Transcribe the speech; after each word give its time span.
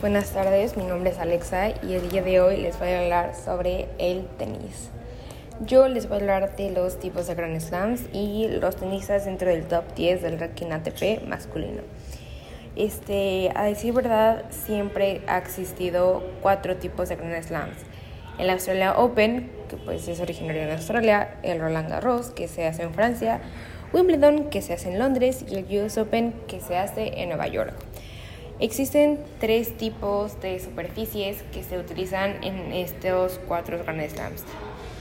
buenas 0.00 0.30
tardes, 0.30 0.76
mi 0.76 0.84
nombre 0.84 1.10
es 1.10 1.18
Alexa 1.18 1.70
y 1.82 1.94
el 1.94 2.08
día 2.08 2.22
de 2.22 2.40
hoy 2.40 2.58
les 2.58 2.78
voy 2.78 2.90
a 2.90 3.00
hablar 3.00 3.34
sobre 3.34 3.88
el 3.98 4.26
tenis. 4.38 4.90
Yo 5.66 5.88
les 5.88 6.08
voy 6.08 6.18
a 6.18 6.20
hablar 6.20 6.56
de 6.56 6.70
los 6.70 7.00
tipos 7.00 7.26
de 7.26 7.34
Grand 7.34 7.58
Slams 7.60 8.02
y 8.12 8.46
los 8.46 8.76
tenistas 8.76 9.24
dentro 9.24 9.48
del 9.48 9.64
top 9.64 9.94
10 9.96 10.22
del 10.22 10.38
ranking 10.38 10.70
ATP 10.70 11.26
masculino. 11.26 11.82
Este, 12.76 13.50
a 13.56 13.64
decir 13.64 13.92
verdad, 13.92 14.44
siempre 14.50 15.22
ha 15.26 15.38
existido 15.38 16.22
cuatro 16.42 16.76
tipos 16.76 17.08
de 17.08 17.16
Grand 17.16 17.42
Slams. 17.42 17.78
El 18.38 18.50
Australia 18.50 18.96
Open, 18.98 19.50
que 19.68 19.76
pues 19.78 20.06
es 20.06 20.20
originario 20.20 20.66
de 20.66 20.74
Australia, 20.74 21.38
el 21.42 21.60
Roland 21.60 21.88
Garros, 21.88 22.30
que 22.30 22.46
se 22.46 22.68
hace 22.68 22.84
en 22.84 22.94
Francia, 22.94 23.40
Wimbledon, 23.92 24.50
que 24.50 24.62
se 24.62 24.74
hace 24.74 24.92
en 24.92 25.00
Londres, 25.00 25.44
y 25.48 25.56
el 25.56 25.84
US 25.84 25.98
Open, 25.98 26.34
que 26.46 26.60
se 26.60 26.76
hace 26.76 27.20
en 27.20 27.30
Nueva 27.30 27.48
York. 27.48 27.74
Existen 28.60 29.20
tres 29.38 29.76
tipos 29.76 30.40
de 30.40 30.58
superficies 30.58 31.42
que 31.52 31.62
se 31.62 31.78
utilizan 31.78 32.42
en 32.42 32.72
estos 32.72 33.38
cuatro 33.46 33.78
Grand 33.78 34.00
Slams. 34.08 34.42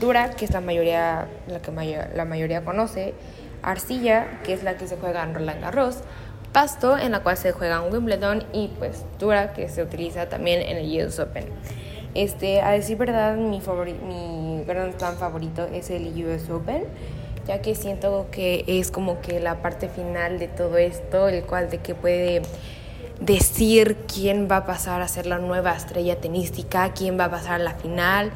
Dura, 0.00 0.30
que 0.30 0.44
es 0.44 0.50
la 0.50 0.60
mayoría, 0.60 1.28
la 1.46 1.62
que 1.62 1.70
la 2.14 2.24
mayoría 2.24 2.64
conoce, 2.64 3.14
arcilla, 3.62 4.40
que 4.42 4.54
es 4.54 4.64
la 4.64 4.76
que 4.76 4.88
se 4.88 4.96
juega 4.96 5.22
en 5.22 5.34
Roland 5.34 5.60
Garros, 5.60 5.98
pasto, 6.52 6.98
en 6.98 7.12
la 7.12 7.22
cual 7.22 7.36
se 7.36 7.52
juega 7.52 7.84
en 7.84 7.92
Wimbledon, 7.92 8.44
y 8.52 8.68
pues 8.76 9.04
dura, 9.20 9.52
que 9.52 9.68
se 9.68 9.84
utiliza 9.84 10.28
también 10.28 10.60
en 10.60 10.78
el 10.78 11.06
US 11.06 11.20
Open. 11.20 11.44
Este, 12.14 12.60
a 12.60 12.72
decir 12.72 12.96
verdad, 12.96 13.36
mi, 13.36 13.60
mi 13.60 14.64
Grand 14.64 14.98
Slam 14.98 15.16
favorito 15.16 15.68
es 15.72 15.90
el 15.90 16.08
US 16.26 16.50
Open, 16.50 16.86
ya 17.46 17.62
que 17.62 17.76
siento 17.76 18.26
que 18.32 18.64
es 18.66 18.90
como 18.90 19.20
que 19.20 19.38
la 19.38 19.62
parte 19.62 19.88
final 19.88 20.40
de 20.40 20.48
todo 20.48 20.76
esto, 20.76 21.28
el 21.28 21.44
cual 21.44 21.70
de 21.70 21.78
que 21.78 21.94
puede 21.94 22.42
decir 23.20 23.96
quién 24.12 24.48
va 24.50 24.58
a 24.58 24.66
pasar 24.66 25.02
a 25.02 25.08
ser 25.08 25.26
la 25.26 25.38
nueva 25.38 25.74
estrella 25.74 26.20
tenística, 26.20 26.92
quién 26.92 27.18
va 27.18 27.26
a 27.26 27.30
pasar 27.30 27.54
a 27.54 27.64
la 27.64 27.74
final, 27.74 28.32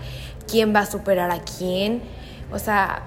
quién 0.50 0.75
va 0.75 0.80
a 0.80 0.86
superar 0.86 1.30
a 1.30 1.41
quién. 1.41 2.02
O 2.50 2.58
sea, 2.58 3.02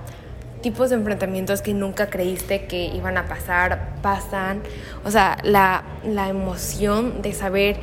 tipos 0.61 0.89
de 0.89 0.97
enfrentamientos 0.97 1.61
que 1.61 1.73
nunca 1.73 2.09
creíste 2.09 2.65
que 2.65 2.85
iban 2.85 3.17
a 3.17 3.27
pasar, 3.27 3.95
pasan. 4.01 4.61
O 5.03 5.11
sea, 5.11 5.37
la, 5.43 5.83
la 6.03 6.29
emoción 6.29 7.21
de 7.21 7.33
saber 7.33 7.77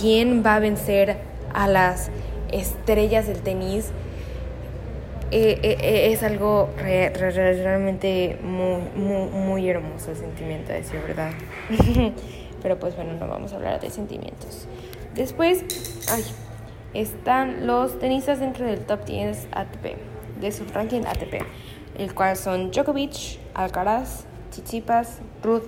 quién 0.00 0.42
va 0.44 0.56
a 0.56 0.58
vencer 0.58 1.18
a 1.54 1.68
las 1.68 2.10
estrellas 2.50 3.26
del 3.26 3.40
tenis 3.40 3.92
eh, 5.32 5.58
eh, 5.62 5.76
eh, 5.80 6.12
es 6.12 6.22
algo 6.22 6.70
realmente 6.78 8.38
muy, 8.42 8.80
muy, 8.94 9.68
hermoso 9.68 10.12
el 10.12 10.16
sentimiento, 10.16 10.72
a 10.72 10.76
decir 10.76 11.00
verdad. 11.04 11.32
Pero 12.66 12.80
pues 12.80 12.96
bueno, 12.96 13.12
no 13.12 13.28
vamos 13.28 13.52
a 13.52 13.56
hablar 13.56 13.80
de 13.80 13.90
sentimientos. 13.90 14.66
Después, 15.14 15.62
ay, 16.10 16.24
están 16.94 17.64
los 17.64 17.96
tenistas 18.00 18.40
dentro 18.40 18.66
del 18.66 18.80
top 18.80 19.04
10 19.04 19.46
ATP, 19.52 19.94
de 20.40 20.50
su 20.50 20.64
ranking 20.74 21.02
ATP, 21.02 21.44
el 21.96 22.12
cual 22.12 22.36
son 22.36 22.72
Djokovic, 22.72 23.38
Alcaraz, 23.54 24.24
Tsitsipas, 24.50 25.20
Ruth, 25.44 25.62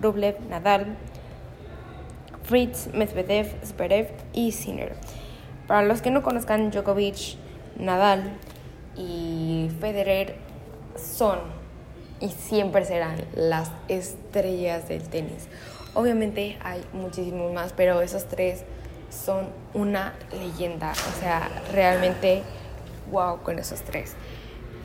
Rublev, 0.00 0.40
Nadal, 0.48 0.96
Fritz, 2.44 2.88
Medvedev, 2.94 3.62
Zverev 3.62 4.08
y 4.32 4.52
Sinner. 4.52 4.94
Para 5.66 5.82
los 5.82 6.00
que 6.00 6.10
no 6.10 6.22
conozcan 6.22 6.70
Djokovic, 6.70 7.36
Nadal 7.76 8.38
y 8.96 9.68
Federer 9.82 10.36
son 10.96 11.40
y 12.20 12.30
siempre 12.30 12.86
serán 12.86 13.18
las 13.34 13.70
estrellas 13.88 14.88
del 14.88 15.02
tenis. 15.02 15.46
Obviamente 15.98 16.56
hay 16.62 16.80
muchísimos 16.92 17.52
más, 17.52 17.72
pero 17.72 18.00
esos 18.02 18.26
tres 18.26 18.62
son 19.10 19.48
una 19.74 20.14
leyenda. 20.30 20.92
O 20.92 21.20
sea, 21.20 21.50
realmente 21.72 22.44
wow 23.10 23.42
con 23.42 23.58
esos 23.58 23.82
tres. 23.82 24.14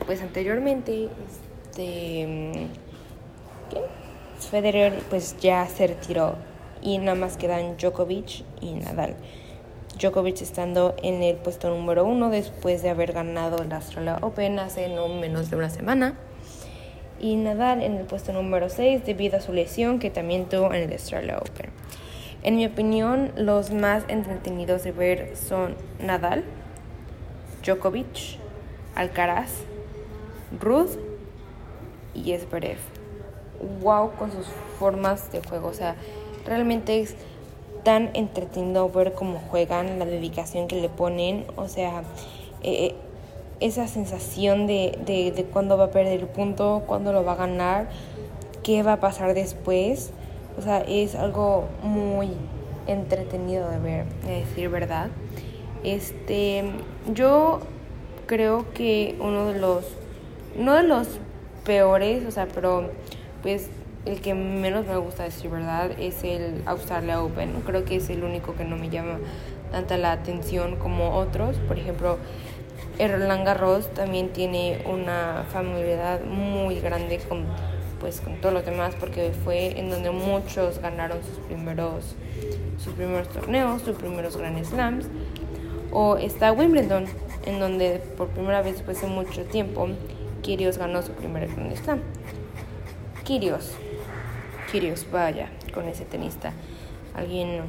Pues 0.06 0.20
anteriormente, 0.22 1.08
este, 1.70 2.66
Federer 4.50 5.04
pues 5.08 5.36
ya 5.38 5.64
se 5.68 5.86
retiró 5.86 6.34
y 6.82 6.98
nada 6.98 7.14
más 7.14 7.36
quedan 7.36 7.76
Djokovic 7.76 8.44
y 8.60 8.72
Nadal. 8.72 9.14
Djokovic 9.96 10.42
estando 10.42 10.96
en 11.00 11.22
el 11.22 11.36
puesto 11.36 11.70
número 11.70 12.04
uno 12.04 12.28
después 12.28 12.82
de 12.82 12.90
haber 12.90 13.12
ganado 13.12 13.62
el 13.62 13.72
Australia 13.72 14.18
Open 14.20 14.58
hace 14.58 14.88
no 14.88 15.06
menos 15.06 15.48
de 15.48 15.58
una 15.58 15.70
semana 15.70 16.18
y 17.20 17.36
Nadal 17.36 17.82
en 17.82 17.94
el 17.96 18.04
puesto 18.04 18.32
número 18.32 18.68
6 18.68 19.04
debido 19.04 19.38
a 19.38 19.40
su 19.40 19.52
lesión 19.52 19.98
que 19.98 20.10
también 20.10 20.46
tuvo 20.46 20.72
en 20.72 20.82
el 20.82 20.92
Australia 20.92 21.38
Open. 21.38 21.70
En 22.42 22.56
mi 22.56 22.66
opinión, 22.66 23.32
los 23.36 23.70
más 23.70 24.04
entretenidos 24.08 24.84
de 24.84 24.92
ver 24.92 25.36
son 25.36 25.76
Nadal, 25.98 26.44
Djokovic, 27.64 28.38
Alcaraz, 28.94 29.50
Ruth 30.60 30.98
y 32.14 32.36
Zverev. 32.36 32.78
Wow 33.80 34.12
con 34.18 34.30
sus 34.30 34.46
formas 34.78 35.32
de 35.32 35.42
juego, 35.42 35.68
o 35.68 35.72
sea, 35.72 35.96
realmente 36.44 37.00
es 37.00 37.16
tan 37.82 38.10
entretenido 38.14 38.88
ver 38.90 39.12
cómo 39.12 39.38
juegan, 39.38 39.98
la 39.98 40.04
dedicación 40.04 40.68
que 40.68 40.80
le 40.80 40.88
ponen, 40.88 41.46
o 41.56 41.68
sea, 41.68 42.02
eh, 42.62 42.86
eh 42.86 42.94
esa 43.60 43.86
sensación 43.88 44.66
de, 44.66 44.98
de, 45.04 45.32
de 45.32 45.44
cuándo 45.44 45.76
va 45.76 45.84
a 45.84 45.90
perder 45.90 46.20
el 46.20 46.26
punto, 46.26 46.82
cuándo 46.86 47.12
lo 47.12 47.24
va 47.24 47.32
a 47.32 47.36
ganar, 47.36 47.88
qué 48.62 48.82
va 48.82 48.94
a 48.94 49.00
pasar 49.00 49.34
después. 49.34 50.10
O 50.58 50.62
sea, 50.62 50.80
es 50.80 51.14
algo 51.14 51.66
muy 51.82 52.30
entretenido 52.86 53.70
de 53.70 53.78
ver, 53.78 54.06
de 54.26 54.40
decir 54.40 54.68
verdad. 54.68 55.08
Este, 55.82 56.64
yo 57.12 57.60
creo 58.26 58.72
que 58.72 59.16
uno 59.20 59.48
de 59.48 59.58
los, 59.58 59.84
no 60.56 60.74
de 60.74 60.82
los 60.82 61.08
peores, 61.64 62.24
o 62.26 62.30
sea, 62.30 62.46
pero 62.46 62.90
pues 63.42 63.68
el 64.06 64.20
que 64.20 64.34
menos 64.34 64.86
me 64.86 64.96
gusta 64.96 65.24
decir 65.24 65.50
verdad 65.50 65.90
es 65.98 66.24
el 66.24 66.62
Australia 66.66 67.22
Open. 67.22 67.62
Creo 67.66 67.84
que 67.84 67.96
es 67.96 68.10
el 68.10 68.22
único 68.22 68.54
que 68.54 68.64
no 68.64 68.76
me 68.76 68.90
llama 68.90 69.18
tanta 69.70 69.96
la 69.96 70.12
atención 70.12 70.76
como 70.76 71.16
otros. 71.16 71.56
Por 71.66 71.78
ejemplo, 71.78 72.18
Roland 72.98 73.44
Garros 73.44 73.92
también 73.94 74.30
tiene 74.30 74.82
una 74.86 75.44
familiaridad 75.52 76.24
muy 76.24 76.80
grande 76.80 77.18
con, 77.18 77.44
pues, 78.00 78.20
con 78.20 78.36
todos 78.40 78.54
los 78.54 78.64
demás 78.64 78.94
porque 78.98 79.32
fue 79.44 79.78
en 79.78 79.90
donde 79.90 80.10
muchos 80.10 80.78
ganaron 80.78 81.18
sus 81.24 81.38
primeros, 81.46 82.14
sus 82.78 82.94
primeros 82.94 83.28
torneos, 83.28 83.82
sus 83.82 83.96
primeros 83.96 84.36
Grand 84.36 84.64
Slams. 84.64 85.06
O 85.90 86.16
está 86.16 86.52
Wimbledon, 86.52 87.06
en 87.46 87.60
donde 87.60 88.00
por 88.16 88.28
primera 88.28 88.62
vez 88.62 88.74
después 88.74 89.00
de 89.00 89.06
mucho 89.06 89.44
tiempo 89.44 89.88
Kyrgios 90.42 90.78
ganó 90.78 91.02
su 91.02 91.12
primer 91.12 91.48
Grand 91.48 91.76
Slam. 91.76 92.00
Kyrgios, 93.24 93.72
Kyrgios, 94.70 95.06
vaya, 95.10 95.48
con 95.72 95.88
ese 95.88 96.04
tenista. 96.04 96.52
Alguien 97.14 97.62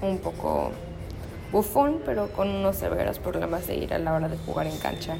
un 0.00 0.18
poco 0.18 0.72
bufón, 1.52 2.00
pero 2.04 2.28
con 2.28 2.48
unos 2.48 2.76
severos 2.76 3.18
problemas 3.18 3.66
de 3.66 3.76
ir 3.76 3.94
a 3.94 3.98
la 3.98 4.14
hora 4.14 4.28
de 4.28 4.38
jugar 4.38 4.66
en 4.66 4.78
cancha. 4.78 5.16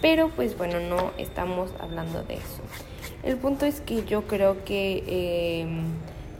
Pero 0.00 0.30
pues 0.30 0.56
bueno, 0.56 0.78
no 0.80 1.10
estamos 1.18 1.70
hablando 1.80 2.22
de 2.22 2.34
eso. 2.34 2.62
El 3.24 3.36
punto 3.36 3.66
es 3.66 3.80
que 3.80 4.04
yo 4.04 4.22
creo 4.22 4.64
que 4.64 5.60
em, 5.60 5.86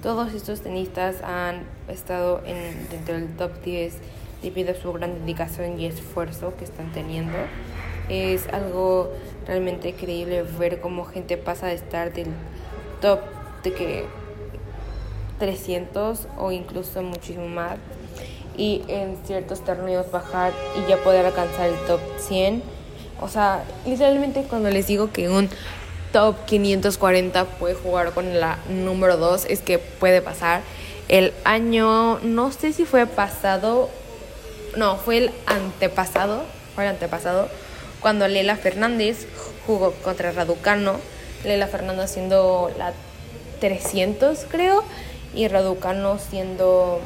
todos 0.03 0.33
estos 0.33 0.61
tenistas 0.61 1.23
han 1.23 1.65
estado 1.89 2.41
en, 2.47 2.89
dentro 2.89 3.15
del 3.15 3.37
top 3.37 3.61
10 3.65 3.95
debido 4.43 4.71
a 4.71 4.75
su 4.75 4.93
gran 4.93 5.15
dedicación 5.21 5.81
y 5.81 5.87
esfuerzo 5.87 6.55
que 6.57 6.65
están 6.65 6.93
teniendo. 6.93 7.37
Es 8.09 8.49
algo 8.49 9.13
realmente 9.47 9.91
increíble 9.91 10.45
ver 10.45 10.81
cómo 10.81 11.05
gente 11.05 11.37
pasa 11.37 11.67
de 11.67 11.75
estar 11.75 12.13
del 12.13 12.29
top 13.01 13.21
de 13.65 13.73
que 13.73 14.05
300 15.41 16.29
o 16.39 16.53
incluso 16.53 17.03
muchísimo 17.03 17.49
más 17.49 17.77
y 18.59 18.83
en 18.89 19.17
ciertos 19.25 19.65
torneos 19.65 20.11
bajar 20.11 20.53
y 20.77 20.91
ya 20.91 20.99
poder 20.99 21.25
alcanzar 21.25 21.69
el 21.69 21.77
top 21.87 22.01
100. 22.19 22.63
O 23.21 23.29
sea, 23.29 23.65
literalmente 23.87 24.43
cuando 24.43 24.69
les 24.69 24.87
digo 24.87 25.11
que 25.13 25.31
un 25.31 25.49
top 26.13 26.37
540 26.47 27.45
puede 27.45 27.75
jugar 27.75 28.13
con 28.13 28.39
la 28.39 28.59
número 28.69 29.17
2, 29.17 29.47
es 29.47 29.61
que 29.61 29.79
puede 29.79 30.21
pasar. 30.21 30.61
El 31.09 31.33
año, 31.45 32.19
no 32.21 32.53
sé 32.53 32.73
si 32.73 32.85
fue 32.85 33.07
pasado, 33.07 33.89
no, 34.77 34.97
fue 34.97 35.19
el 35.19 35.31
antepasado, 35.47 36.43
fue 36.75 36.85
el 36.85 36.91
antepasado, 36.91 37.49
cuando 38.01 38.29
Leila 38.29 38.57
Fernández 38.57 39.27
jugó 39.67 39.93
contra 40.03 40.33
Raducano. 40.33 40.97
Leila 41.45 41.69
Fernández 41.69 42.11
siendo 42.11 42.71
la 42.77 42.93
300, 43.61 44.47
creo, 44.51 44.83
y 45.35 45.47
Raducano 45.49 46.19
siendo 46.19 47.01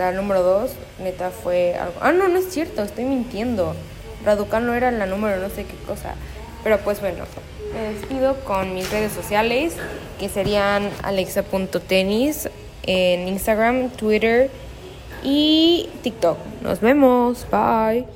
la 0.00 0.12
número 0.12 0.42
2, 0.42 0.70
neta, 1.00 1.30
fue 1.30 1.74
algo... 1.74 1.94
Ah, 2.00 2.12
no, 2.12 2.28
no 2.28 2.38
es 2.38 2.50
cierto, 2.50 2.82
estoy 2.82 3.04
mintiendo. 3.04 3.74
Raducano 4.24 4.74
era 4.74 4.90
la 4.90 5.06
número 5.06 5.36
no 5.40 5.48
sé 5.50 5.64
qué 5.64 5.76
cosa. 5.86 6.14
Pero 6.62 6.78
pues 6.78 7.00
bueno, 7.00 7.24
me 7.72 7.92
despido 7.94 8.36
con 8.44 8.74
mis 8.74 8.90
redes 8.90 9.12
sociales, 9.12 9.74
que 10.18 10.28
serían 10.28 10.90
alexa.tenis 11.02 12.48
en 12.84 13.28
Instagram, 13.28 13.90
Twitter 13.90 14.50
y 15.22 15.88
TikTok. 16.02 16.38
Nos 16.62 16.80
vemos. 16.80 17.46
Bye. 17.50 18.06